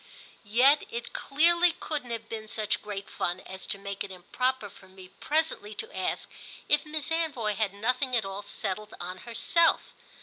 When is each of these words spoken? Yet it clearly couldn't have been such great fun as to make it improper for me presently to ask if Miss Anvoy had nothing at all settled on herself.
Yet 0.49 0.83
it 0.89 1.13
clearly 1.13 1.73
couldn't 1.73 2.09
have 2.09 2.27
been 2.27 2.47
such 2.47 2.81
great 2.81 3.07
fun 3.07 3.39
as 3.41 3.67
to 3.67 3.77
make 3.77 4.03
it 4.03 4.09
improper 4.09 4.67
for 4.67 4.87
me 4.87 5.09
presently 5.09 5.75
to 5.75 5.95
ask 5.95 6.31
if 6.67 6.87
Miss 6.87 7.11
Anvoy 7.11 7.53
had 7.53 7.71
nothing 7.75 8.15
at 8.15 8.25
all 8.25 8.41
settled 8.41 8.95
on 8.99 9.19
herself. 9.29 9.93